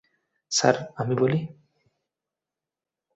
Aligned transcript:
Sir, 0.51 0.75
আমি 0.97 1.13
বলি? 1.15 1.39